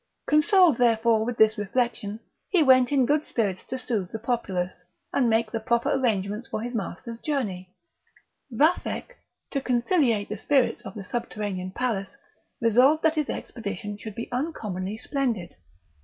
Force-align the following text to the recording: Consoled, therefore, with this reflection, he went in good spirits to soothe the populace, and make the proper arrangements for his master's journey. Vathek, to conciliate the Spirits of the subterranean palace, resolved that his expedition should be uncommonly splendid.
Consoled, 0.25 0.79
therefore, 0.79 1.23
with 1.23 1.37
this 1.37 1.59
reflection, 1.59 2.21
he 2.49 2.63
went 2.63 2.91
in 2.91 3.05
good 3.05 3.23
spirits 3.23 3.63
to 3.65 3.77
soothe 3.77 4.11
the 4.11 4.17
populace, 4.17 4.73
and 5.13 5.29
make 5.29 5.51
the 5.51 5.59
proper 5.59 5.89
arrangements 5.93 6.47
for 6.47 6.59
his 6.63 6.73
master's 6.73 7.19
journey. 7.19 7.75
Vathek, 8.49 9.17
to 9.51 9.61
conciliate 9.61 10.27
the 10.27 10.37
Spirits 10.37 10.81
of 10.81 10.95
the 10.95 11.03
subterranean 11.03 11.69
palace, 11.71 12.17
resolved 12.59 13.03
that 13.03 13.13
his 13.13 13.29
expedition 13.29 13.95
should 13.95 14.15
be 14.15 14.27
uncommonly 14.31 14.97
splendid. 14.97 15.53